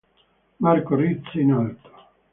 [0.57, 1.89] Marco rise in alto.